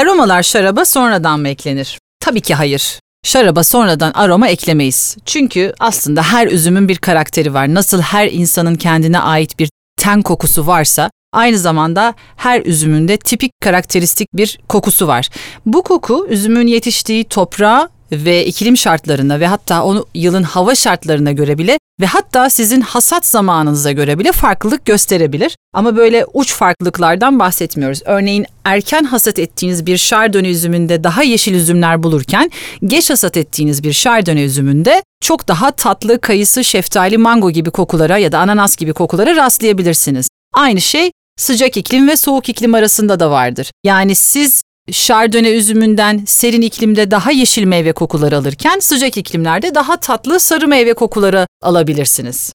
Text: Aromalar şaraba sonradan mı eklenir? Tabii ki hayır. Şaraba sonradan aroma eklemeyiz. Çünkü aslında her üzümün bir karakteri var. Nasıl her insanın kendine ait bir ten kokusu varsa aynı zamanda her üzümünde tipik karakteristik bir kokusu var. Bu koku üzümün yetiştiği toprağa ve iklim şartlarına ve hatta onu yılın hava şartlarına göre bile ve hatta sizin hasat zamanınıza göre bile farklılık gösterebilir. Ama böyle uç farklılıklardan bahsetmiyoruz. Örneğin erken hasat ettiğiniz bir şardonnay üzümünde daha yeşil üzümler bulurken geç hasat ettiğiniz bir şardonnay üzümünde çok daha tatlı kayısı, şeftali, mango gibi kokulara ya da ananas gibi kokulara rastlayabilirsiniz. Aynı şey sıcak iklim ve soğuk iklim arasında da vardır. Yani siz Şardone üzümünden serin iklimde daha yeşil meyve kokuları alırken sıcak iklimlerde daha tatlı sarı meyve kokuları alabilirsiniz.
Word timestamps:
Aromalar 0.00 0.42
şaraba 0.42 0.84
sonradan 0.84 1.40
mı 1.40 1.48
eklenir? 1.48 1.98
Tabii 2.20 2.40
ki 2.40 2.54
hayır. 2.54 3.00
Şaraba 3.24 3.64
sonradan 3.64 4.12
aroma 4.12 4.48
eklemeyiz. 4.48 5.16
Çünkü 5.24 5.72
aslında 5.80 6.22
her 6.22 6.46
üzümün 6.46 6.88
bir 6.88 6.96
karakteri 6.96 7.54
var. 7.54 7.74
Nasıl 7.74 8.00
her 8.00 8.28
insanın 8.28 8.74
kendine 8.74 9.18
ait 9.20 9.58
bir 9.58 9.70
ten 9.96 10.22
kokusu 10.22 10.66
varsa 10.66 11.10
aynı 11.32 11.58
zamanda 11.58 12.14
her 12.36 12.62
üzümünde 12.64 13.16
tipik 13.16 13.52
karakteristik 13.60 14.28
bir 14.34 14.58
kokusu 14.68 15.06
var. 15.06 15.28
Bu 15.66 15.82
koku 15.82 16.26
üzümün 16.30 16.66
yetiştiği 16.66 17.24
toprağa 17.24 17.88
ve 18.12 18.46
iklim 18.46 18.76
şartlarına 18.76 19.40
ve 19.40 19.46
hatta 19.46 19.84
onu 19.84 20.06
yılın 20.14 20.42
hava 20.42 20.74
şartlarına 20.74 21.32
göre 21.32 21.58
bile 21.58 21.78
ve 22.00 22.06
hatta 22.06 22.50
sizin 22.50 22.80
hasat 22.80 23.26
zamanınıza 23.26 23.92
göre 23.92 24.18
bile 24.18 24.32
farklılık 24.32 24.84
gösterebilir. 24.84 25.56
Ama 25.74 25.96
böyle 25.96 26.26
uç 26.34 26.54
farklılıklardan 26.54 27.38
bahsetmiyoruz. 27.38 28.00
Örneğin 28.04 28.46
erken 28.64 29.04
hasat 29.04 29.38
ettiğiniz 29.38 29.86
bir 29.86 29.96
şardonnay 29.96 30.50
üzümünde 30.50 31.04
daha 31.04 31.22
yeşil 31.22 31.54
üzümler 31.54 32.02
bulurken 32.02 32.50
geç 32.84 33.10
hasat 33.10 33.36
ettiğiniz 33.36 33.82
bir 33.82 33.92
şardonnay 33.92 34.44
üzümünde 34.44 35.02
çok 35.20 35.48
daha 35.48 35.70
tatlı 35.70 36.20
kayısı, 36.20 36.64
şeftali, 36.64 37.18
mango 37.18 37.50
gibi 37.50 37.70
kokulara 37.70 38.18
ya 38.18 38.32
da 38.32 38.38
ananas 38.38 38.76
gibi 38.76 38.92
kokulara 38.92 39.36
rastlayabilirsiniz. 39.36 40.28
Aynı 40.54 40.80
şey 40.80 41.10
sıcak 41.38 41.76
iklim 41.76 42.08
ve 42.08 42.16
soğuk 42.16 42.48
iklim 42.48 42.74
arasında 42.74 43.20
da 43.20 43.30
vardır. 43.30 43.70
Yani 43.84 44.14
siz 44.14 44.62
Şardone 44.92 45.50
üzümünden 45.50 46.22
serin 46.26 46.62
iklimde 46.62 47.10
daha 47.10 47.30
yeşil 47.30 47.64
meyve 47.64 47.92
kokuları 47.92 48.36
alırken 48.36 48.78
sıcak 48.78 49.16
iklimlerde 49.16 49.74
daha 49.74 49.96
tatlı 49.96 50.40
sarı 50.40 50.68
meyve 50.68 50.94
kokuları 50.94 51.46
alabilirsiniz. 51.62 52.48